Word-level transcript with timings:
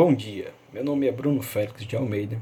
Bom 0.00 0.14
dia, 0.14 0.54
meu 0.72 0.82
nome 0.82 1.06
é 1.06 1.12
Bruno 1.12 1.42
Félix 1.42 1.84
de 1.84 1.94
Almeida, 1.94 2.40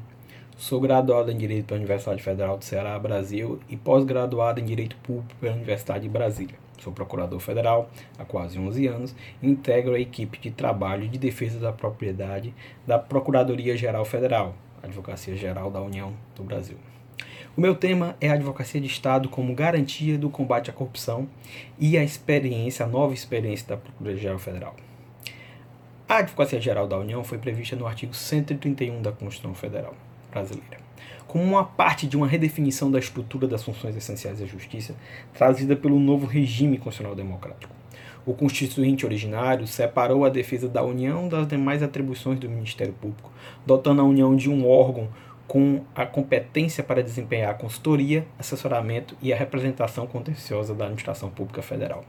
sou 0.57 0.81
graduado 0.81 1.33
em 1.33 1.37
Direito 1.37 1.67
pela 1.67 1.79
Universidade 1.79 2.23
Federal 2.23 2.57
do 2.57 2.65
Ceará, 2.65 2.97
Brasil, 3.01 3.59
e 3.69 3.77
pós-graduado 3.77 4.61
em 4.61 4.65
Direito 4.65 4.95
Público 4.99 5.35
pela 5.41 5.57
Universidade 5.57 6.05
de 6.05 6.09
Brasília. 6.09 6.55
Sou 6.81 6.93
procurador 6.93 7.41
federal 7.41 7.91
há 8.17 8.25
quase 8.25 8.61
11 8.61 8.87
anos 8.87 9.17
e 9.43 9.49
integro 9.49 9.97
a 9.97 9.99
equipe 9.99 10.39
de 10.39 10.53
trabalho 10.53 11.09
de 11.09 11.19
defesa 11.19 11.59
da 11.59 11.73
propriedade 11.73 12.55
da 12.87 12.97
Procuradoria-Geral 12.97 14.05
Federal, 14.05 14.55
Advocacia 14.81 15.35
Geral 15.35 15.69
da 15.69 15.83
União 15.83 16.15
do 16.37 16.45
Brasil. 16.45 16.77
O 17.57 17.61
meu 17.61 17.75
tema 17.75 18.17
é 18.21 18.31
a 18.31 18.35
advocacia 18.35 18.81
de 18.81 18.87
Estado 18.87 19.29
como 19.29 19.53
garantia 19.53 20.17
do 20.17 20.31
combate 20.31 20.71
à 20.71 20.73
corrupção 20.73 21.29
e 21.77 21.99
a 21.99 22.05
experiência, 22.05 22.87
a 22.87 22.89
nova 22.89 23.15
experiência 23.15 23.67
da 23.67 23.77
Procuradoria-Geral 23.77 24.39
Federal. 24.39 24.88
A 26.09 26.21
Advocacia 26.21 26.59
Geral 26.59 26.89
da 26.89 26.97
União 26.97 27.23
foi 27.23 27.37
prevista 27.37 27.77
no 27.77 27.87
artigo 27.87 28.15
131 28.15 29.03
da 29.03 29.13
Constituição 29.13 29.55
Federal 29.55 29.95
Brasileira, 30.31 30.79
como 31.27 31.45
uma 31.45 31.63
parte 31.63 32.07
de 32.07 32.17
uma 32.17 32.27
redefinição 32.27 32.91
da 32.91 32.99
estrutura 32.99 33.47
das 33.47 33.63
funções 33.63 33.95
essenciais 33.95 34.41
da 34.41 34.47
justiça 34.47 34.95
trazida 35.35 35.77
pelo 35.77 36.01
novo 36.01 36.25
regime 36.25 36.79
constitucional 36.79 37.15
democrático. 37.15 37.75
O 38.25 38.33
constituinte 38.33 39.05
originário 39.05 39.67
separou 39.67 40.25
a 40.25 40.31
defesa 40.31 40.67
da 40.67 40.83
União 40.83 41.29
das 41.29 41.47
demais 41.47 41.83
atribuições 41.83 42.41
do 42.41 42.49
Ministério 42.49 42.95
Público, 42.95 43.31
dotando 43.67 44.01
a 44.01 44.05
União 44.05 44.35
de 44.35 44.49
um 44.49 44.67
órgão 44.67 45.11
com 45.47 45.83
a 45.95 46.07
competência 46.07 46.83
para 46.83 47.03
desempenhar 47.03 47.51
a 47.51 47.55
consultoria, 47.55 48.27
assessoramento 48.39 49.15
e 49.21 49.31
a 49.31 49.37
representação 49.37 50.07
contenciosa 50.07 50.75
da 50.75 50.87
administração 50.87 51.29
pública 51.29 51.61
federal. 51.61 52.03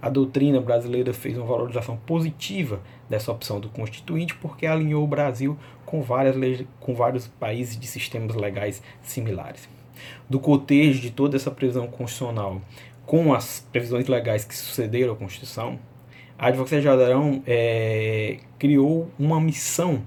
A 0.00 0.08
doutrina 0.08 0.60
brasileira 0.60 1.12
fez 1.12 1.36
uma 1.36 1.46
valorização 1.46 1.96
positiva 1.96 2.80
dessa 3.08 3.32
opção 3.32 3.58
do 3.58 3.68
Constituinte 3.68 4.34
porque 4.36 4.64
alinhou 4.64 5.02
o 5.02 5.08
Brasil 5.08 5.58
com, 5.84 6.00
várias 6.02 6.64
com 6.78 6.94
vários 6.94 7.26
países 7.26 7.78
de 7.78 7.86
sistemas 7.86 8.36
legais 8.36 8.80
similares. 9.02 9.68
Do 10.30 10.38
cotejo 10.38 11.00
de 11.00 11.10
toda 11.10 11.36
essa 11.36 11.50
previsão 11.50 11.88
constitucional 11.88 12.62
com 13.04 13.34
as 13.34 13.66
previsões 13.72 14.06
legais 14.06 14.44
que 14.44 14.54
sucederam 14.54 15.14
à 15.14 15.16
Constituição, 15.16 15.78
a 16.38 16.48
Advocacia 16.48 16.80
Geral 16.80 17.40
é, 17.44 18.38
criou 18.58 19.10
uma 19.18 19.40
missão 19.40 20.02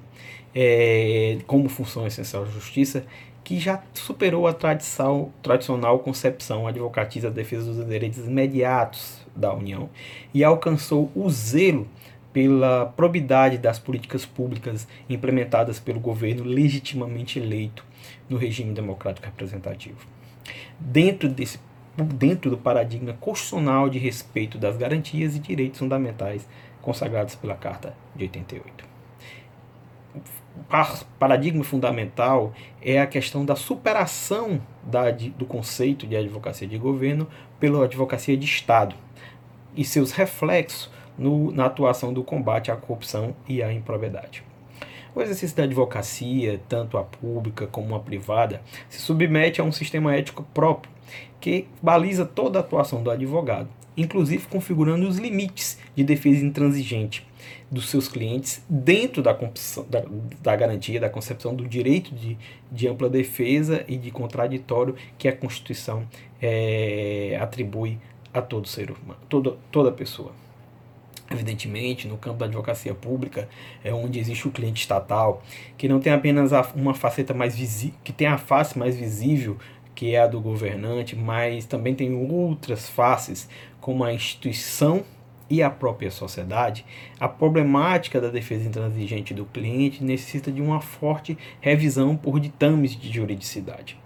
é, 0.55 1.39
como 1.45 1.67
função 1.67 2.07
essencial 2.07 2.45
da 2.45 2.51
justiça 2.51 3.05
que 3.43 3.59
já 3.59 3.83
superou 3.93 4.47
a 4.47 4.53
tradição, 4.53 5.33
tradicional 5.41 5.99
concepção 5.99 6.67
advocatícia 6.67 7.29
da 7.29 7.35
defesa 7.35 7.73
dos 7.73 7.85
direitos 7.85 8.19
imediatos 8.19 9.20
da 9.35 9.53
União 9.53 9.89
e 10.33 10.43
alcançou 10.43 11.11
o 11.15 11.29
zelo 11.29 11.87
pela 12.33 12.85
probidade 12.85 13.57
das 13.57 13.77
políticas 13.77 14.25
públicas 14.25 14.87
implementadas 15.09 15.79
pelo 15.79 15.99
governo 15.99 16.43
legitimamente 16.43 17.39
eleito 17.39 17.85
no 18.29 18.37
regime 18.37 18.73
democrático 18.73 19.27
representativo. 19.27 19.97
Dentro 20.79 21.27
desse 21.27 21.59
dentro 21.97 22.49
do 22.49 22.57
paradigma 22.57 23.13
constitucional 23.13 23.89
de 23.89 23.99
respeito 23.99 24.57
das 24.57 24.77
garantias 24.77 25.35
e 25.35 25.39
direitos 25.39 25.79
fundamentais 25.79 26.47
consagrados 26.81 27.35
pela 27.35 27.53
Carta 27.53 27.93
de 28.15 28.23
88 28.23 28.91
paradigma 31.19 31.63
fundamental 31.63 32.53
é 32.81 32.99
a 32.99 33.07
questão 33.07 33.45
da 33.45 33.55
superação 33.55 34.61
da, 34.83 35.11
do 35.11 35.45
conceito 35.45 36.05
de 36.05 36.15
advocacia 36.15 36.67
de 36.67 36.77
governo 36.77 37.27
pela 37.59 37.85
advocacia 37.85 38.35
de 38.35 38.45
Estado 38.45 38.95
e 39.75 39.83
seus 39.83 40.11
reflexos 40.11 40.89
no, 41.17 41.51
na 41.51 41.65
atuação 41.65 42.13
do 42.13 42.23
combate 42.23 42.71
à 42.71 42.75
corrupção 42.75 43.35
e 43.47 43.61
à 43.61 43.71
improbidade. 43.71 44.43
O 45.13 45.21
exercício 45.21 45.57
da 45.57 45.63
advocacia, 45.63 46.61
tanto 46.69 46.97
a 46.97 47.03
pública 47.03 47.67
como 47.67 47.95
a 47.95 47.99
privada, 47.99 48.61
se 48.89 48.99
submete 48.99 49.59
a 49.59 49.63
um 49.63 49.71
sistema 49.71 50.15
ético 50.15 50.43
próprio 50.53 50.91
que 51.39 51.67
baliza 51.81 52.25
toda 52.25 52.59
a 52.59 52.61
atuação 52.61 53.03
do 53.03 53.11
advogado, 53.11 53.67
inclusive 53.97 54.45
configurando 54.47 55.07
os 55.07 55.17
limites 55.17 55.77
de 55.95 56.03
defesa 56.03 56.45
intransigente 56.45 57.27
dos 57.69 57.89
seus 57.89 58.07
clientes 58.07 58.63
dentro 58.69 59.21
da, 59.21 59.33
da, 59.33 60.03
da, 60.41 60.55
garantia, 60.55 60.99
da 60.99 61.09
concepção 61.09 61.55
do 61.55 61.67
direito 61.67 62.13
de, 62.13 62.37
de 62.71 62.87
ampla 62.87 63.09
defesa 63.09 63.83
e 63.87 63.97
de 63.97 64.11
contraditório 64.11 64.95
que 65.17 65.27
a 65.27 65.35
Constituição 65.35 66.07
é, 66.41 67.37
atribui 67.41 67.97
a 68.33 68.41
todo 68.41 68.67
ser 68.67 68.91
humano, 68.91 69.19
toda, 69.27 69.57
toda 69.71 69.91
pessoa. 69.91 70.31
Evidentemente, 71.29 72.07
no 72.07 72.17
campo 72.17 72.39
da 72.39 72.45
advocacia 72.45 72.93
pública, 72.93 73.47
é 73.83 73.93
onde 73.93 74.19
existe 74.19 74.47
o 74.47 74.51
cliente 74.51 74.81
estatal, 74.81 75.41
que 75.77 75.87
não 75.87 75.99
tem 75.99 76.11
apenas 76.11 76.51
uma 76.75 76.93
faceta 76.93 77.33
mais 77.33 77.55
visível, 77.55 77.95
que 78.03 78.11
tem 78.11 78.27
a 78.27 78.37
face 78.37 78.77
mais 78.77 78.97
visível, 78.97 79.57
que 79.95 80.13
é 80.13 80.19
a 80.19 80.27
do 80.27 80.41
governante, 80.41 81.15
mas 81.15 81.65
também 81.65 81.95
tem 81.95 82.13
outras 82.13 82.89
faces, 82.89 83.47
como 83.79 84.03
a 84.03 84.13
instituição 84.13 85.05
e 85.49 85.61
a 85.61 85.69
própria 85.69 86.09
sociedade, 86.09 86.85
a 87.19 87.27
problemática 87.27 88.21
da 88.21 88.29
defesa 88.29 88.67
intransigente 88.67 89.33
do 89.33 89.45
cliente 89.45 90.01
necessita 90.01 90.49
de 90.49 90.61
uma 90.61 90.79
forte 90.79 91.37
revisão 91.59 92.15
por 92.15 92.39
ditames 92.39 92.95
de 92.95 93.11
juridicidade. 93.11 93.97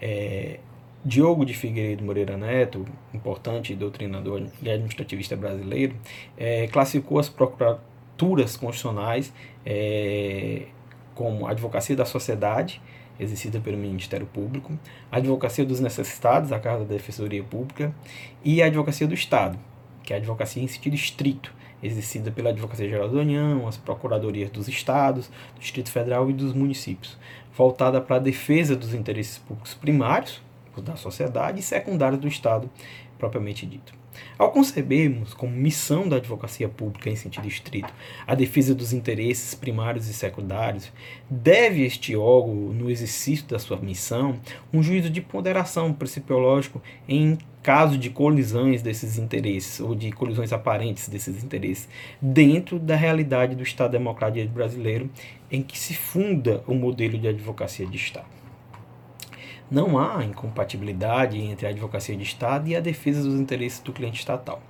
É, 0.00 0.58
Diogo 1.04 1.44
de 1.44 1.52
Figueiredo 1.52 2.04
Moreira 2.04 2.36
Neto, 2.36 2.84
importante 3.12 3.74
doutrinador 3.74 4.44
e 4.62 4.70
administrativista 4.70 5.36
brasileiro, 5.36 5.96
é, 6.38 6.68
classificou 6.68 7.18
as 7.18 7.28
procuradaturas 7.28 8.56
constitucionais 8.56 9.32
é, 9.66 10.66
como 11.12 11.48
advocacia 11.48 11.96
da 11.96 12.04
sociedade, 12.04 12.80
exercida 13.18 13.58
pelo 13.58 13.76
Ministério 13.76 14.26
Público, 14.26 14.78
a 15.10 15.16
advocacia 15.16 15.64
dos 15.64 15.80
necessitados, 15.80 16.52
a 16.52 16.60
Casa 16.60 16.84
da 16.84 16.94
Defensoria 16.94 17.42
Pública, 17.42 17.92
e 18.44 18.62
a 18.62 18.66
advocacia 18.66 19.06
do 19.06 19.14
Estado, 19.14 19.58
que 20.04 20.12
é 20.12 20.16
a 20.16 20.18
advocacia 20.20 20.62
em 20.62 20.68
sentido 20.68 20.94
estrito, 20.94 21.52
exercida 21.82 22.30
pela 22.30 22.50
Advocacia 22.50 22.88
Geral 22.88 23.08
da 23.08 23.18
União, 23.18 23.66
as 23.66 23.76
procuradorias 23.76 24.50
dos 24.50 24.68
estados, 24.68 25.26
do 25.26 25.60
Distrito 25.60 25.90
Federal 25.90 26.30
e 26.30 26.32
dos 26.32 26.54
municípios, 26.54 27.18
voltada 27.56 28.00
para 28.00 28.16
a 28.16 28.20
defesa 28.20 28.76
dos 28.76 28.94
interesses 28.94 29.38
públicos 29.38 29.74
primários 29.74 30.40
da 30.80 30.96
sociedade 30.96 31.60
e 31.60 31.62
secundários 31.62 32.20
do 32.20 32.28
Estado, 32.28 32.70
propriamente 33.18 33.66
dito. 33.66 33.92
Ao 34.38 34.50
concebermos 34.50 35.32
como 35.32 35.52
missão 35.52 36.08
da 36.08 36.16
advocacia 36.16 36.68
pública 36.68 37.08
em 37.08 37.16
sentido 37.16 37.48
estrito 37.48 37.92
a 38.26 38.34
defesa 38.34 38.74
dos 38.74 38.92
interesses 38.92 39.54
primários 39.54 40.08
e 40.08 40.14
secundários, 40.14 40.92
deve 41.30 41.84
este 41.84 42.14
órgão, 42.14 42.54
no 42.54 42.90
exercício 42.90 43.46
da 43.46 43.58
sua 43.58 43.78
missão, 43.78 44.38
um 44.72 44.82
juízo 44.82 45.08
de 45.08 45.20
ponderação 45.20 45.92
principiológico 45.92 46.82
em 47.08 47.38
caso 47.62 47.96
de 47.96 48.10
colisões 48.10 48.82
desses 48.82 49.18
interesses 49.18 49.78
ou 49.78 49.94
de 49.94 50.10
colisões 50.10 50.52
aparentes 50.52 51.08
desses 51.08 51.42
interesses 51.44 51.88
dentro 52.20 52.78
da 52.78 52.96
realidade 52.96 53.54
do 53.54 53.62
Estado 53.62 53.92
Democrático 53.92 54.52
Brasileiro 54.52 55.08
em 55.50 55.62
que 55.62 55.78
se 55.78 55.94
funda 55.94 56.64
o 56.66 56.74
modelo 56.74 57.16
de 57.16 57.28
advocacia 57.28 57.86
de 57.86 57.96
Estado. 57.96 58.41
Não 59.72 59.98
há 59.98 60.22
incompatibilidade 60.22 61.40
entre 61.40 61.66
a 61.66 61.70
advocacia 61.70 62.14
de 62.14 62.22
Estado 62.22 62.68
e 62.68 62.76
a 62.76 62.80
defesa 62.80 63.22
dos 63.22 63.40
interesses 63.40 63.80
do 63.80 63.90
cliente 63.90 64.20
estatal. 64.20 64.60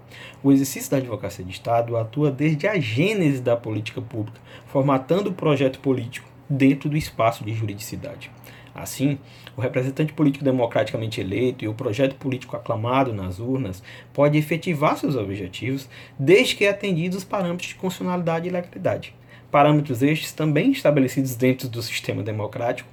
O 0.45 0.53
exercício 0.53 0.89
da 0.93 0.99
advocacia 0.99 1.45
de 1.45 1.51
Estado 1.51 1.97
atua 1.97 2.31
desde 2.31 2.69
a 2.69 2.79
gênese 2.79 3.41
da 3.41 3.57
política 3.57 4.01
pública, 4.01 4.41
formatando 4.69 5.31
o 5.31 5.35
projeto 5.35 5.81
político 5.81 6.29
dentro 6.49 6.89
do 6.89 6.97
espaço 6.97 7.43
de 7.43 7.53
juridicidade. 7.53 8.31
Assim, 8.73 9.19
o 9.57 9.61
representante 9.61 10.13
político 10.13 10.45
democraticamente 10.45 11.21
eleito 11.21 11.65
e 11.65 11.69
o 11.69 11.75
projeto 11.75 12.15
político 12.15 12.55
aclamado 12.55 13.13
nas 13.13 13.41
urnas 13.41 13.83
pode 14.13 14.39
efetivar 14.39 14.97
seus 14.97 15.17
objetivos 15.17 15.89
desde 16.17 16.55
que 16.55 16.65
atendidos 16.65 17.19
os 17.19 17.25
parâmetros 17.25 17.71
de 17.71 17.75
constitucionalidade 17.75 18.47
e 18.47 18.53
legalidade. 18.53 19.17
Parâmetros 19.51 20.01
estes 20.01 20.33
também 20.33 20.71
estabelecidos 20.71 21.35
dentro 21.35 21.69
do 21.69 21.83
sistema 21.83 22.23
democrático 22.23 22.89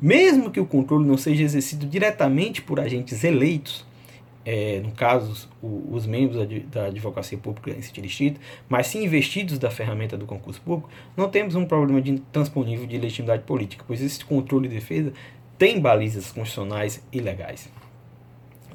mesmo 0.00 0.50
que 0.50 0.60
o 0.60 0.66
controle 0.66 1.06
não 1.06 1.16
seja 1.16 1.42
exercido 1.42 1.86
diretamente 1.86 2.60
por 2.62 2.80
agentes 2.80 3.24
eleitos, 3.24 3.84
é, 4.44 4.80
no 4.80 4.92
caso, 4.92 5.48
o, 5.62 5.88
os 5.92 6.06
membros 6.06 6.46
da, 6.66 6.86
advocacia 6.86 7.38
pública 7.38 7.70
em 7.70 7.80
sentido 7.80 8.06
estrito, 8.06 8.40
mas 8.68 8.88
sim 8.88 9.02
investidos 9.02 9.58
da 9.58 9.70
ferramenta 9.70 10.18
do 10.18 10.26
concurso 10.26 10.60
público, 10.60 10.90
não 11.16 11.30
temos 11.30 11.54
um 11.54 11.64
problema 11.64 12.02
de 12.02 12.18
transponível 12.30 12.86
de 12.86 12.98
legitimidade 12.98 13.42
política, 13.44 13.84
pois 13.86 14.02
esse 14.02 14.22
controle 14.24 14.66
e 14.66 14.70
defesa 14.70 15.12
tem 15.56 15.80
balizas 15.80 16.30
constitucionais 16.30 17.02
e 17.10 17.20
legais. 17.20 17.70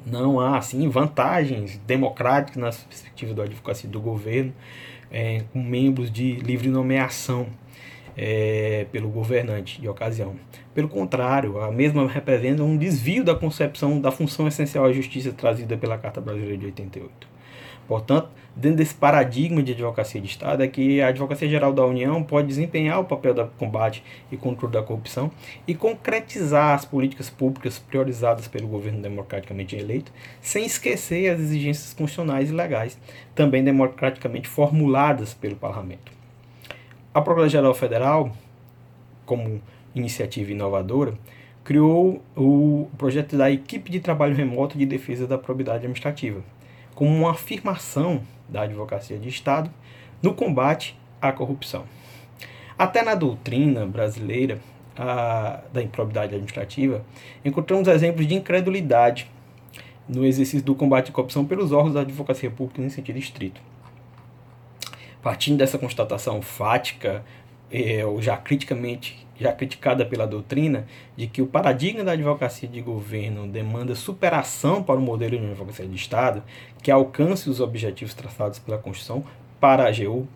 Não 0.04 0.40
há, 0.40 0.58
assim, 0.58 0.88
vantagens 0.88 1.78
democráticas 1.86 2.56
na 2.56 2.70
perspectiva 2.70 3.34
da 3.34 3.44
advocacia 3.44 3.88
do 3.88 4.00
governo, 4.00 4.52
é, 5.12 5.44
com 5.52 5.62
membros 5.62 6.10
de 6.10 6.32
livre 6.36 6.68
nomeação 6.68 7.46
é, 8.22 8.84
pelo 8.92 9.08
governante 9.08 9.80
de 9.80 9.88
ocasião. 9.88 10.36
Pelo 10.74 10.90
contrário, 10.90 11.58
a 11.62 11.72
mesma 11.72 12.06
representa 12.06 12.62
um 12.62 12.76
desvio 12.76 13.24
da 13.24 13.34
concepção 13.34 13.98
da 13.98 14.12
função 14.12 14.46
essencial 14.46 14.84
à 14.84 14.92
justiça 14.92 15.32
trazida 15.32 15.74
pela 15.78 15.96
Carta 15.96 16.20
Brasileira 16.20 16.58
de 16.58 16.66
88. 16.66 17.30
Portanto, 17.88 18.28
dentro 18.54 18.76
desse 18.76 18.94
paradigma 18.94 19.62
de 19.62 19.72
advocacia 19.72 20.20
de 20.20 20.28
Estado, 20.28 20.62
é 20.62 20.68
que 20.68 21.00
a 21.00 21.08
Advocacia 21.08 21.48
Geral 21.48 21.72
da 21.72 21.84
União 21.84 22.22
pode 22.22 22.46
desempenhar 22.46 23.00
o 23.00 23.04
papel 23.04 23.32
do 23.32 23.46
combate 23.58 24.04
e 24.30 24.36
controle 24.36 24.74
da 24.74 24.82
corrupção 24.82 25.30
e 25.66 25.74
concretizar 25.74 26.74
as 26.74 26.84
políticas 26.84 27.30
públicas 27.30 27.78
priorizadas 27.78 28.46
pelo 28.46 28.68
governo 28.68 29.00
democraticamente 29.00 29.74
eleito, 29.76 30.12
sem 30.42 30.66
esquecer 30.66 31.30
as 31.30 31.40
exigências 31.40 31.94
constitucionais 31.94 32.50
e 32.50 32.52
legais, 32.52 32.98
também 33.34 33.64
democraticamente 33.64 34.46
formuladas 34.46 35.32
pelo 35.32 35.56
Parlamento. 35.56 36.19
A 37.12 37.20
Procuradoria-Geral 37.20 37.74
Federal, 37.74 38.30
como 39.26 39.60
iniciativa 39.92 40.52
inovadora, 40.52 41.14
criou 41.64 42.22
o 42.36 42.88
projeto 42.96 43.36
da 43.36 43.50
Equipe 43.50 43.90
de 43.90 43.98
Trabalho 43.98 44.36
Remoto 44.36 44.78
de 44.78 44.86
Defesa 44.86 45.26
da 45.26 45.36
Probidade 45.36 45.78
Administrativa, 45.78 46.40
como 46.94 47.10
uma 47.10 47.32
afirmação 47.32 48.22
da 48.48 48.62
advocacia 48.62 49.18
de 49.18 49.28
Estado 49.28 49.68
no 50.22 50.34
combate 50.34 50.96
à 51.20 51.32
corrupção. 51.32 51.82
Até 52.78 53.02
na 53.02 53.16
doutrina 53.16 53.84
brasileira 53.86 54.60
a, 54.96 55.62
da 55.72 55.82
improbidade 55.82 56.34
administrativa, 56.34 57.04
encontramos 57.44 57.88
exemplos 57.88 58.24
de 58.24 58.36
incredulidade 58.36 59.28
no 60.08 60.24
exercício 60.24 60.64
do 60.64 60.76
combate 60.76 61.10
à 61.10 61.12
corrupção 61.12 61.44
pelos 61.44 61.72
órgãos 61.72 61.94
da 61.94 62.02
advocacia 62.02 62.52
pública 62.52 62.80
em 62.80 62.88
sentido 62.88 63.18
estrito. 63.18 63.60
Partindo 65.22 65.58
dessa 65.58 65.78
constatação 65.78 66.40
fática, 66.40 67.24
é, 67.70 68.04
ou 68.04 68.20
já 68.20 68.36
criticamente 68.36 69.26
já 69.40 69.52
criticada 69.52 70.04
pela 70.04 70.26
doutrina, 70.26 70.86
de 71.16 71.26
que 71.26 71.40
o 71.40 71.46
paradigma 71.46 72.04
da 72.04 72.12
advocacia 72.12 72.68
de 72.68 72.82
governo 72.82 73.48
demanda 73.48 73.94
superação 73.94 74.82
para 74.82 74.96
o 74.96 75.00
modelo 75.00 75.38
de 75.38 75.46
advocacia 75.46 75.86
de 75.86 75.96
Estado, 75.96 76.42
que 76.82 76.90
alcance 76.90 77.48
os 77.48 77.58
objetivos 77.58 78.12
traçados 78.12 78.58
pela 78.58 78.76
Constituição 78.76 79.24
para 79.58 79.84
a 79.84 79.88
AGU, 79.88 80.28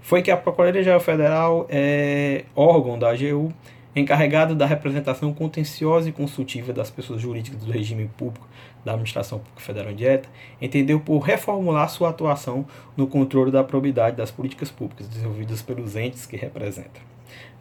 foi 0.00 0.22
que 0.22 0.30
a 0.30 0.36
Procuradoria-Geral 0.36 1.00
Federal 1.00 1.66
é 1.68 2.44
órgão 2.54 2.96
da 2.96 3.10
AGU 3.10 3.52
encarregado 3.96 4.54
da 4.54 4.66
representação 4.66 5.32
contenciosa 5.32 6.08
e 6.08 6.12
consultiva 6.12 6.72
das 6.72 6.90
pessoas 6.90 7.20
jurídicas 7.20 7.62
do 7.62 7.70
regime 7.70 8.10
público 8.16 8.46
da 8.84 8.92
Administração 8.92 9.38
Pública 9.38 9.60
Federal 9.60 9.92
Indireta, 9.92 10.28
entendeu 10.60 11.00
por 11.00 11.20
reformular 11.20 11.88
sua 11.88 12.10
atuação 12.10 12.66
no 12.96 13.06
controle 13.06 13.50
da 13.50 13.64
probidade 13.64 14.16
das 14.16 14.30
políticas 14.30 14.70
públicas 14.70 15.08
desenvolvidas 15.08 15.62
pelos 15.62 15.96
entes 15.96 16.26
que 16.26 16.36
representa. 16.36 17.00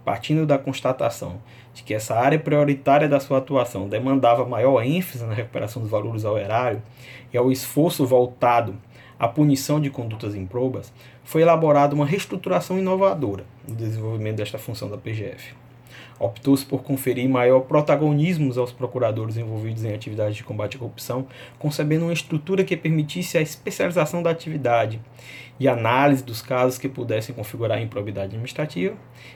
Partindo 0.04 0.46
da 0.46 0.58
constatação 0.58 1.40
de 1.74 1.82
que 1.84 1.94
essa 1.94 2.16
área 2.16 2.38
prioritária 2.38 3.08
da 3.08 3.22
sua 3.22 3.38
atuação 3.38 3.88
demandava 3.88 4.46
maior 4.46 4.84
ênfase 4.84 5.24
na 5.24 5.34
recuperação 5.34 5.82
dos 5.82 5.90
valores 5.90 6.26
ao 6.26 6.38
erário 6.38 6.82
e 7.32 7.38
ao 7.38 7.52
esforço 7.52 8.06
voltado 8.06 8.76
à 9.18 9.28
punição 9.28 9.80
de 9.80 9.90
condutas 9.90 10.36
improbas, 10.36 10.92
foi 11.24 11.42
elaborada 11.42 11.96
uma 11.96 12.06
reestruturação 12.06 12.78
inovadora 12.78 13.46
no 13.66 13.74
desenvolvimento 13.74 14.38
desta 14.38 14.58
função 14.58 14.90
da 14.90 14.98
PGF. 14.98 15.63
Optou-se 16.20 16.66
por 16.66 16.84
conferir 16.84 17.28
maior 17.28 17.62
protagonismo 17.62 18.54
aos 18.60 18.72
procuradores 18.72 19.38
envolvidos 19.38 19.84
em 19.84 19.94
atividades 19.94 20.36
de 20.36 20.44
combate 20.44 20.78
à 20.78 20.80
corrupção, 20.80 21.28
concebendo 21.60 22.06
uma 22.06 22.14
estrutura 22.14 22.64
que 22.64 22.78
permitisse 22.78 23.38
a 23.38 23.42
especialização 23.42 24.24
da 24.24 24.30
atividade 24.30 25.02
e 25.60 25.68
análise 25.68 26.24
dos 26.24 26.42
casos 26.42 26.78
que 26.78 26.88
pudessem 26.90 27.36
configurar 27.36 27.82
improbidade 27.82 28.28
administrativa 28.28 28.96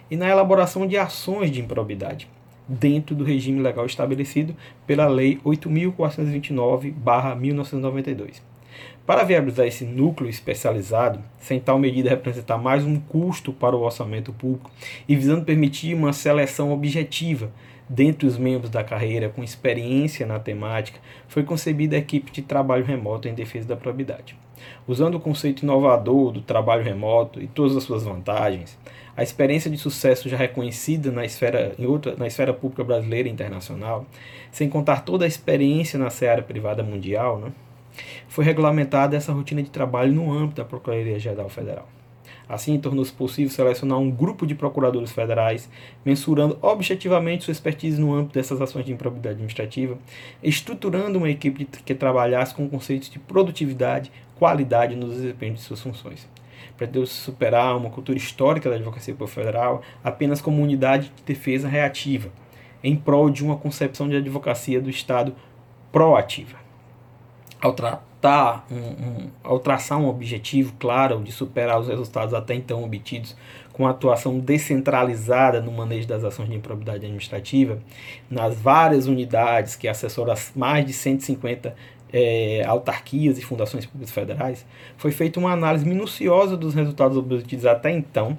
e 0.10 0.16
na 0.16 0.30
elaboração 0.30 0.88
de 0.88 0.98
ações 0.98 1.52
de 1.52 1.60
improbidade, 1.62 2.30
dentro 2.68 3.16
do 3.16 3.24
regime 3.24 3.62
legal 3.62 3.86
estabelecido 3.86 4.56
pela 4.86 5.08
Lei 5.08 5.40
8.429-1992. 5.46 8.42
Para 9.06 9.24
viabilizar 9.24 9.66
esse 9.66 9.86
núcleo 9.86 10.30
especializado, 10.30 11.22
sem 11.40 11.60
tal 11.60 11.80
medida 11.80 12.10
representar 12.10 12.58
mais 12.58 12.84
um 12.84 13.00
custo 13.00 13.54
para 13.54 13.76
o 13.76 13.82
orçamento 13.82 14.34
público 14.34 14.70
e 15.08 15.16
visando 15.16 15.46
permitir 15.46 15.94
uma 15.94 16.12
seleção 16.12 16.74
objetiva 16.74 17.50
dentre 17.90 18.28
os 18.28 18.38
membros 18.38 18.70
da 18.70 18.84
carreira 18.84 19.30
com 19.30 19.44
experiência 19.44 20.26
na 20.26 20.40
temática, 20.40 21.00
foi 21.28 21.44
concebida 21.44 21.96
a 21.96 22.00
equipe 22.00 22.32
de 22.32 22.42
trabalho 22.42 22.84
remoto 22.84 23.28
em 23.28 23.34
defesa 23.34 23.68
da 23.68 23.78
probidade. 23.78 24.36
Usando 24.88 25.16
o 25.16 25.20
conceito 25.20 25.64
inovador 25.64 26.32
do 26.32 26.42
trabalho 26.42 26.84
remoto 26.84 27.42
e 27.42 27.48
todas 27.48 27.78
as 27.78 27.84
suas 27.84 28.04
vantagens, 28.04 28.78
a 29.16 29.24
experiência 29.24 29.72
de 29.72 29.78
sucesso 29.78 30.28
já 30.28 30.38
reconhecida 30.38 31.12
na 31.12 31.26
esfera, 31.26 31.74
em 31.80 31.86
outra, 31.86 32.16
na 32.16 32.28
esfera 32.28 32.54
pública 32.54 32.84
brasileira 32.84 33.30
e 33.30 33.32
internacional, 33.32 34.06
sem 34.52 34.70
contar 34.70 35.06
toda 35.06 35.26
a 35.26 35.28
experiência 35.28 35.98
na 35.98 36.10
seara 36.10 36.42
privada 36.42 36.84
mundial, 36.84 37.40
né? 37.40 37.52
Foi 38.28 38.44
regulamentada 38.44 39.16
essa 39.16 39.32
rotina 39.32 39.62
de 39.64 39.70
trabalho 39.70 40.14
no 40.14 40.32
âmbito 40.32 40.58
da 40.58 40.66
Procuradoria-Geral 40.66 41.50
Federal. 41.50 41.88
Assim, 42.50 42.80
tornou-se 42.80 43.12
possível 43.12 43.52
selecionar 43.52 44.00
um 44.00 44.10
grupo 44.10 44.48
de 44.48 44.56
procuradores 44.56 45.12
federais, 45.12 45.70
mensurando 46.06 46.58
objetivamente 46.62 47.44
sua 47.44 47.52
expertise 47.52 48.00
no 48.00 48.14
âmbito 48.14 48.36
dessas 48.36 48.62
ações 48.62 48.86
de 48.86 48.94
improbidade 48.94 49.36
administrativa, 49.36 49.98
estruturando 50.42 51.18
uma 51.18 51.30
equipe 51.30 51.66
que 51.66 51.94
trabalhasse 51.94 52.56
com 52.56 52.70
conceitos 52.70 53.10
de 53.10 53.20
produtividade, 53.20 54.12
qualidade 54.36 54.96
no 54.96 55.10
desempenho 55.10 55.56
de 55.56 55.62
suas 55.62 55.82
funções. 55.82 56.28
Pretendeu-se 56.78 57.14
superar 57.14 57.76
uma 57.76 57.90
cultura 57.90 58.18
histórica 58.18 58.70
da 58.70 58.78
advocacia 58.78 59.16
federal 59.28 59.82
apenas 60.02 60.40
como 60.40 60.62
unidade 60.62 61.12
de 61.18 61.24
defesa 61.24 61.68
reativa, 61.68 62.30
em 62.82 62.96
prol 62.96 63.30
de 63.30 63.44
uma 63.44 63.58
concepção 63.58 64.08
de 64.08 64.16
advocacia 64.16 64.80
do 64.80 64.90
Estado 64.90 65.36
proativa 65.92 66.67
ao 67.62 67.74
tratar 67.74 68.66
um, 68.70 68.76
um, 68.76 69.30
ao 69.44 69.60
traçar 69.60 70.00
um 70.00 70.08
objetivo 70.08 70.74
claro 70.80 71.22
de 71.22 71.32
superar 71.32 71.80
os 71.80 71.88
resultados 71.88 72.34
até 72.34 72.54
então 72.54 72.84
obtidos 72.84 73.36
com 73.74 73.86
atuação 73.86 74.40
descentralizada 74.40 75.62
no 75.62 75.72
manejo 75.72 76.08
das 76.08 76.24
ações 76.24 76.50
de 76.50 76.56
improbidade 76.56 77.06
administrativa, 77.06 77.78
nas 78.30 78.56
várias 78.60 79.06
unidades 79.06 79.76
que 79.76 79.88
assessoram 79.88 80.34
as 80.34 80.52
mais 80.56 80.84
de 80.84 80.94
150 80.94 81.76
é, 82.12 82.64
autarquias 82.66 83.38
e 83.38 83.42
fundações 83.44 83.86
públicas 83.86 84.12
federais, 84.12 84.66
foi 84.98 85.12
feita 85.12 85.40
uma 85.40 85.52
análise 85.52 85.86
minuciosa 85.86 86.58
dos 86.58 86.74
resultados 86.74 87.18
obtidos 87.18 87.66
até 87.66 87.92
então 87.92 88.36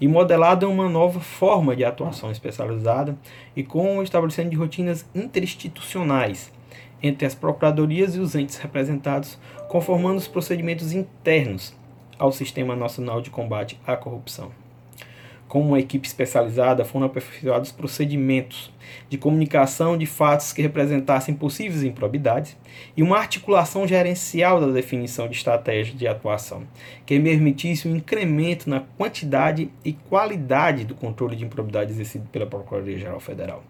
e 0.00 0.08
modelada 0.08 0.66
uma 0.66 0.88
nova 0.88 1.20
forma 1.20 1.76
de 1.76 1.84
atuação 1.84 2.30
especializada 2.30 3.16
e 3.54 3.62
com 3.62 3.98
o 3.98 4.02
estabelecimento 4.02 4.50
de 4.50 4.56
rotinas 4.56 5.04
interinstitucionais 5.14 6.50
entre 7.02 7.26
as 7.26 7.34
procuradorias 7.34 8.14
e 8.16 8.20
os 8.20 8.34
entes 8.34 8.56
representados, 8.56 9.38
conformando 9.68 10.18
os 10.18 10.28
procedimentos 10.28 10.92
internos 10.92 11.74
ao 12.18 12.32
Sistema 12.32 12.74
Nacional 12.74 13.20
de 13.20 13.30
Combate 13.30 13.78
à 13.86 13.96
Corrupção. 13.96 14.50
Com 15.48 15.62
uma 15.62 15.80
equipe 15.80 16.06
especializada, 16.06 16.84
foram 16.84 17.06
aperfeiçoados 17.06 17.72
procedimentos 17.72 18.70
de 19.08 19.16
comunicação 19.16 19.96
de 19.96 20.04
fatos 20.04 20.52
que 20.52 20.60
representassem 20.60 21.34
possíveis 21.34 21.82
improbidades 21.82 22.54
e 22.94 23.02
uma 23.02 23.16
articulação 23.16 23.88
gerencial 23.88 24.60
da 24.60 24.66
definição 24.66 25.26
de 25.26 25.36
estratégia 25.36 25.94
de 25.94 26.06
atuação, 26.06 26.64
que 27.06 27.18
permitisse 27.18 27.88
um 27.88 27.96
incremento 27.96 28.68
na 28.68 28.80
quantidade 28.80 29.70
e 29.82 29.94
qualidade 29.94 30.84
do 30.84 30.94
controle 30.94 31.34
de 31.34 31.46
improbidade 31.46 31.92
exercido 31.92 32.28
pela 32.30 32.46
Procuradoria-Geral 32.46 33.18
Federal. 33.18 33.64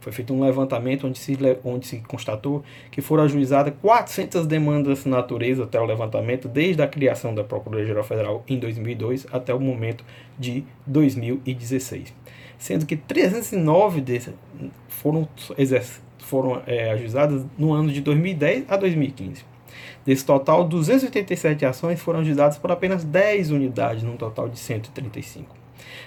Foi 0.00 0.12
feito 0.12 0.34
um 0.34 0.44
levantamento 0.44 1.06
onde 1.06 1.18
se, 1.18 1.36
onde 1.64 1.86
se 1.86 1.98
constatou 2.00 2.62
que 2.90 3.00
foram 3.00 3.24
ajuizadas 3.24 3.72
400 3.80 4.46
demandas 4.46 4.98
dessa 4.98 5.08
natureza 5.08 5.64
até 5.64 5.80
o 5.80 5.84
levantamento, 5.84 6.48
desde 6.48 6.82
a 6.82 6.86
criação 6.86 7.34
da 7.34 7.42
Procuradoria-Geral 7.42 8.04
Federal 8.04 8.44
em 8.46 8.58
2002 8.58 9.26
até 9.32 9.54
o 9.54 9.60
momento 9.60 10.04
de 10.38 10.64
2016. 10.86 12.12
Sendo 12.58 12.86
que 12.86 12.96
309 12.96 14.00
dessas 14.00 14.34
foram, 14.88 15.28
foram 16.18 16.62
é, 16.66 16.90
ajuizadas 16.92 17.44
no 17.58 17.72
ano 17.72 17.90
de 17.90 18.00
2010 18.00 18.64
a 18.68 18.76
2015. 18.76 19.44
Desse 20.04 20.24
total, 20.24 20.64
287 20.64 21.64
ações 21.64 22.00
foram 22.00 22.20
ajuizadas 22.20 22.58
por 22.58 22.70
apenas 22.70 23.04
10 23.04 23.50
unidades, 23.50 24.02
num 24.02 24.16
total 24.16 24.48
de 24.48 24.58
135 24.58 25.63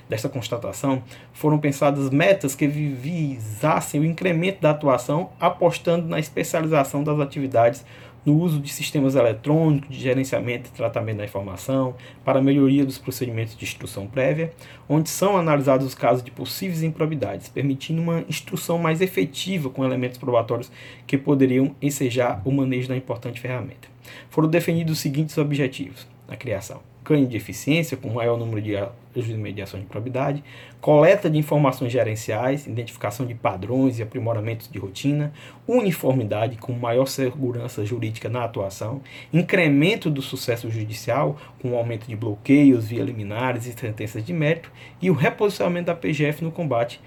desta 0.10 0.29
constatação, 0.29 1.03
foram 1.34 1.58
pensadas 1.58 2.10
metas 2.10 2.56
que 2.56 2.67
visassem 2.67 4.01
o 4.01 4.06
incremento 4.06 4.62
da 4.62 4.72
atuação, 4.72 5.29
apostando 5.39 6.08
na 6.08 6.20
especialização 6.20 7.03
das 7.03 7.20
atividades 7.20 7.86
no 8.27 8.38
uso 8.41 8.60
de 8.60 8.70
sistemas 8.70 9.15
eletrônicos 9.15 9.88
de 9.88 10.01
gerenciamento 10.01 10.70
e 10.70 10.75
tratamento 10.75 11.20
da 11.20 11.24
informação, 11.24 11.96
para 12.25 12.41
melhoria 12.41 12.86
dos 12.86 12.98
procedimentos 12.98 13.56
de 13.56 13.63
instrução 13.63 14.06
prévia, 14.06 14.51
onde 14.89 15.10
são 15.10 15.38
analisados 15.38 15.88
os 15.88 15.96
casos 15.96 16.22
de 16.22 16.29
possíveis 16.29 16.84
improbidades, 16.84 17.48
permitindo 17.48 18.01
uma 18.01 18.25
instrução 18.27 18.77
mais 18.77 19.00
efetiva 19.00 19.70
com 19.70 19.86
elementos 19.86 20.17
probatórios 20.17 20.70
que 21.08 21.17
poderiam 21.17 21.74
ensejar 21.82 22.41
o 22.44 22.51
manejo 22.51 22.89
da 22.89 22.98
importante 22.98 23.39
ferramenta. 23.39 23.88
Foram 24.29 24.50
definidos 24.50 24.98
os 24.98 25.00
seguintes 25.00 25.38
objetivos: 25.38 26.06
na 26.27 26.36
criação 26.36 26.82
ganho 27.07 27.25
de 27.25 27.37
eficiência, 27.37 27.95
com 27.95 28.09
maior 28.09 28.37
número 28.37 28.61
de 28.61 29.33
mediação 29.35 29.79
de 29.79 29.85
probidade, 29.85 30.43
coleta 30.81 31.29
de 31.29 31.37
informações 31.37 31.91
gerenciais, 31.91 32.67
identificação 32.67 33.25
de 33.25 33.33
padrões 33.33 33.97
e 33.97 34.03
aprimoramentos 34.03 34.69
de 34.69 34.77
rotina, 34.77 35.31
uniformidade 35.67 36.57
com 36.57 36.73
maior 36.73 37.05
segurança 37.05 37.85
jurídica 37.85 38.29
na 38.29 38.43
atuação, 38.43 39.01
incremento 39.33 40.09
do 40.09 40.21
sucesso 40.21 40.69
judicial 40.69 41.37
com 41.61 41.75
aumento 41.75 42.07
de 42.07 42.15
bloqueios 42.15 42.87
via 42.87 43.03
liminares 43.03 43.65
e 43.65 43.73
sentenças 43.73 44.23
de 44.23 44.33
mérito 44.33 44.71
e 45.01 45.09
o 45.09 45.13
reposicionamento 45.13 45.87
da 45.87 45.95
PGF 45.95 46.43
no 46.43 46.51
combate 46.51 46.99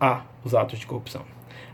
aos 0.00 0.54
atos 0.54 0.78
de 0.78 0.86
corrupção. 0.86 1.22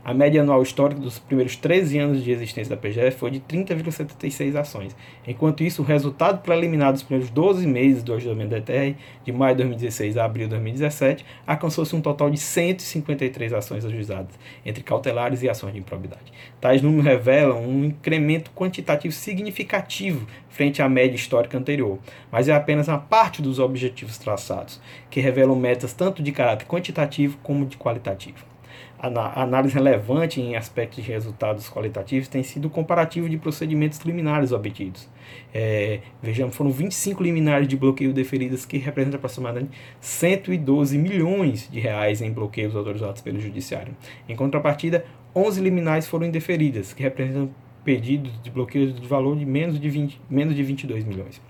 A 0.03 0.15
média 0.15 0.41
anual 0.41 0.63
histórica 0.63 0.99
dos 0.99 1.19
primeiros 1.19 1.55
13 1.55 1.99
anos 1.99 2.23
de 2.23 2.31
existência 2.31 2.75
da 2.75 2.81
PGF 2.81 3.17
foi 3.17 3.29
de 3.29 3.39
30,76 3.39 4.59
ações. 4.59 4.95
Enquanto 5.27 5.63
isso, 5.63 5.83
o 5.83 5.85
resultado 5.85 6.41
preliminar 6.41 6.91
dos 6.91 7.03
primeiros 7.03 7.29
12 7.29 7.67
meses 7.67 8.01
do 8.01 8.11
ajustamento 8.15 8.49
da 8.49 8.57
ETR, 8.57 8.97
de 9.23 9.31
maio 9.31 9.55
de 9.55 9.61
2016 9.61 10.17
a 10.17 10.25
abril 10.25 10.47
de 10.47 10.51
2017, 10.51 11.23
alcançou-se 11.45 11.95
um 11.95 12.01
total 12.01 12.31
de 12.31 12.39
153 12.39 13.53
ações 13.53 13.85
ajuizadas, 13.85 14.33
entre 14.65 14.81
cautelares 14.81 15.43
e 15.43 15.49
ações 15.49 15.73
de 15.73 15.79
improbidade. 15.79 16.33
Tais 16.59 16.81
números 16.81 17.05
revelam 17.05 17.63
um 17.63 17.85
incremento 17.85 18.49
quantitativo 18.55 19.13
significativo 19.13 20.25
frente 20.49 20.81
à 20.81 20.89
média 20.89 21.15
histórica 21.15 21.59
anterior, 21.59 21.99
mas 22.31 22.49
é 22.49 22.55
apenas 22.55 22.87
uma 22.87 22.97
parte 22.97 23.39
dos 23.39 23.59
objetivos 23.59 24.17
traçados, 24.17 24.81
que 25.11 25.19
revelam 25.19 25.55
metas 25.55 25.93
tanto 25.93 26.23
de 26.23 26.31
caráter 26.31 26.65
quantitativo 26.65 27.37
como 27.43 27.67
de 27.67 27.77
qualitativo. 27.77 28.50
Análise 29.01 29.73
relevante 29.73 30.39
em 30.39 30.55
aspectos 30.55 31.03
de 31.03 31.11
resultados 31.11 31.67
qualitativos 31.67 32.27
tem 32.27 32.43
sido 32.43 32.65
o 32.65 32.69
comparativo 32.69 33.27
de 33.27 33.35
procedimentos 33.35 33.97
liminares 34.01 34.51
obtidos. 34.51 35.09
É, 35.51 36.01
vejamos, 36.21 36.55
foram 36.55 36.69
25 36.69 37.23
liminares 37.23 37.67
de 37.67 37.75
bloqueio 37.75 38.13
deferidas, 38.13 38.63
que 38.63 38.77
representam 38.77 39.17
aproximadamente 39.17 39.71
112 39.99 40.99
milhões 40.99 41.67
de 41.71 41.79
reais 41.79 42.21
em 42.21 42.31
bloqueios 42.31 42.75
autorizados 42.75 43.21
pelo 43.21 43.41
Judiciário. 43.41 43.97
Em 44.29 44.35
contrapartida, 44.35 45.03
11 45.35 45.61
liminares 45.61 46.07
foram 46.07 46.27
indeferidas, 46.27 46.93
que 46.93 47.01
representam 47.01 47.49
pedidos 47.83 48.31
de 48.43 48.51
bloqueio 48.51 48.93
de 48.93 49.07
valor 49.07 49.35
de 49.35 49.47
menos 49.47 49.79
de, 49.79 49.89
20, 49.89 50.21
menos 50.29 50.55
de 50.55 50.61
22 50.61 51.03
milhões. 51.05 51.41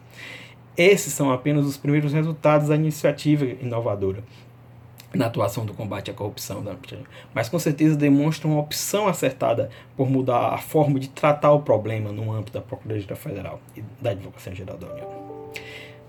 Esses 0.78 1.12
são 1.12 1.34
apenas 1.34 1.66
os 1.66 1.76
primeiros 1.76 2.14
resultados 2.14 2.70
da 2.70 2.76
iniciativa 2.76 3.44
inovadora 3.44 4.24
na 5.14 5.26
atuação 5.26 5.66
do 5.66 5.74
combate 5.74 6.10
à 6.10 6.14
corrupção, 6.14 6.64
mas 7.34 7.50
com 7.50 7.60
certeza 7.60 7.96
demonstram 7.96 8.52
uma 8.52 8.62
opção 8.62 9.08
acertada 9.08 9.70
por 9.96 10.10
mudar 10.10 10.54
a 10.54 10.58
forma 10.58 11.00
de 11.00 11.10
tratar 11.10 11.52
o 11.52 11.62
problema 11.62 12.12
no 12.12 12.32
âmbito 12.32 12.54
da 12.54 12.62
Procuradoria 12.62 13.16
Federal 13.16 13.60
e 13.76 13.84
da 14.02 14.12
Advocacia 14.12 14.56
Geral 14.56 14.78
da 14.78 14.88
União. 14.88 15.22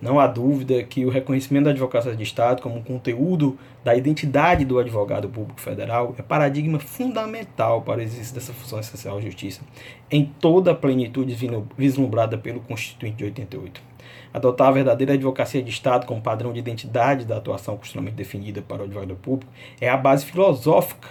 Não 0.03 0.19
há 0.19 0.27
dúvida 0.27 0.83
que 0.83 1.07
o 1.07 1.11
reconhecimento 1.11 1.67
da 1.67 1.71
advocacia 1.71 2.17
de 2.17 2.25
Estado 2.25 2.61
como 2.61 2.83
conteúdo 2.83 3.57
da 3.85 3.95
identidade 3.95 4.65
do 4.65 4.81
advogado 4.81 5.29
público 5.29 5.61
federal 5.61 6.13
é 6.19 6.23
paradigma 6.23 6.81
fundamental 6.81 7.83
para 7.83 8.01
o 8.01 8.03
exercício 8.03 8.35
dessa 8.35 8.53
função 8.53 8.81
essencial 8.81 9.19
à 9.19 9.21
justiça, 9.21 9.61
em 10.11 10.25
toda 10.25 10.73
a 10.73 10.75
plenitude 10.75 11.37
vislumbrada 11.79 12.37
pelo 12.37 12.59
Constituinte 12.59 13.19
de 13.19 13.25
88. 13.27 13.92
Adotar 14.33 14.69
a 14.69 14.73
verdadeira 14.73 15.13
advocacia 15.13 15.63
de 15.63 15.71
Estado 15.71 16.07
como 16.07 16.23
padrão 16.23 16.53
de 16.53 16.59
identidade 16.59 17.25
da 17.25 17.37
atuação 17.37 17.77
constitucionalmente 17.77 18.17
definida 18.17 18.63
para 18.63 18.83
o 18.83 18.85
advogado 18.85 19.15
público 19.17 19.53
é 19.81 19.89
a 19.89 19.97
base 19.97 20.25
filosófica 20.25 21.09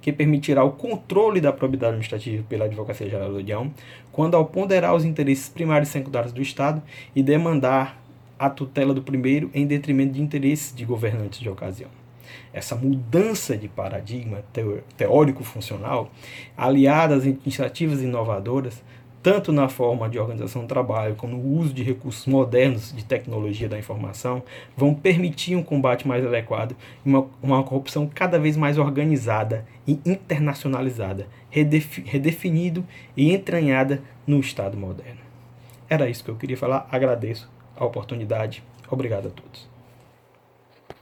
que 0.00 0.12
permitirá 0.12 0.64
o 0.64 0.72
controle 0.72 1.40
da 1.40 1.52
probidade 1.52 1.92
administrativa 1.92 2.44
pela 2.48 2.64
Advocacia 2.64 3.08
Geral 3.08 3.30
da 3.30 3.38
União, 3.38 3.72
quando 4.10 4.34
ao 4.34 4.44
ponderar 4.44 4.94
os 4.94 5.04
interesses 5.04 5.48
primários 5.48 5.88
e 5.88 5.92
secundários 5.92 6.32
do 6.32 6.42
Estado 6.42 6.82
e 7.14 7.22
demandar 7.22 8.02
a 8.36 8.50
tutela 8.50 8.92
do 8.92 9.00
primeiro 9.00 9.48
em 9.54 9.64
detrimento 9.64 10.14
de 10.14 10.20
interesses 10.20 10.74
de 10.74 10.84
governantes 10.84 11.38
de 11.38 11.48
ocasião. 11.48 11.88
Essa 12.52 12.74
mudança 12.74 13.56
de 13.56 13.68
paradigma 13.68 14.42
teórico-funcional, 14.96 16.10
aliada 16.56 17.14
às 17.14 17.24
iniciativas 17.24 18.02
inovadoras, 18.02 18.82
tanto 19.22 19.52
na 19.52 19.68
forma 19.68 20.08
de 20.08 20.18
organização 20.18 20.62
do 20.62 20.68
trabalho 20.68 21.14
como 21.14 21.36
no 21.36 21.58
uso 21.58 21.72
de 21.72 21.82
recursos 21.82 22.26
modernos 22.26 22.92
de 22.92 23.04
tecnologia 23.04 23.68
da 23.68 23.78
informação, 23.78 24.42
vão 24.76 24.92
permitir 24.92 25.54
um 25.54 25.62
combate 25.62 26.06
mais 26.08 26.26
adequado 26.26 26.74
e 27.04 27.08
uma, 27.08 27.26
uma 27.42 27.62
corrupção 27.62 28.10
cada 28.12 28.38
vez 28.38 28.56
mais 28.56 28.78
organizada 28.78 29.64
e 29.86 30.00
internacionalizada, 30.04 31.26
redef, 31.50 32.02
redefinido 32.04 32.84
e 33.16 33.32
entranhada 33.32 34.02
no 34.26 34.40
Estado 34.40 34.76
moderno. 34.76 35.20
Era 35.88 36.08
isso 36.08 36.24
que 36.24 36.30
eu 36.30 36.36
queria 36.36 36.56
falar. 36.56 36.88
Agradeço 36.90 37.50
a 37.76 37.84
oportunidade. 37.84 38.62
Obrigado 38.90 39.28
a 39.28 39.30
todos. 39.30 39.71